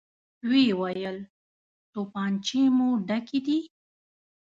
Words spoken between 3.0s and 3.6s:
ډکې دي؟